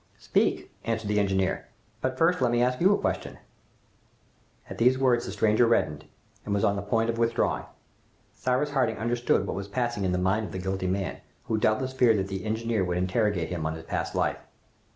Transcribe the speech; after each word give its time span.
"Speak," 0.17 0.71
answered 0.83 1.09
the 1.09 1.19
engineer, 1.19 1.67
"but 2.01 2.17
first 2.17 2.41
let 2.41 2.51
me 2.51 2.59
ask 2.59 2.81
you 2.81 2.91
a 2.91 2.97
question." 2.97 3.37
At 4.67 4.79
these 4.79 4.97
words 4.97 5.27
the 5.27 5.31
stranger 5.31 5.67
reddened, 5.67 6.05
and 6.43 6.55
was 6.55 6.63
on 6.63 6.75
the 6.75 6.81
point 6.81 7.11
of 7.11 7.19
withdrawing. 7.19 7.65
Cyrus 8.33 8.71
Harding 8.71 8.97
understood 8.97 9.45
what 9.45 9.55
was 9.55 9.67
passing 9.67 10.03
in 10.03 10.11
the 10.11 10.17
mind 10.17 10.47
of 10.47 10.53
the 10.53 10.57
guilty 10.57 10.87
man, 10.87 11.17
who 11.43 11.59
doubtless 11.59 11.93
feared 11.93 12.17
that 12.17 12.29
the 12.29 12.45
engineer 12.45 12.83
would 12.83 12.97
interrogate 12.97 13.49
him 13.49 13.63
on 13.67 13.75
his 13.75 13.83
past 13.85 14.15
life. 14.15 14.39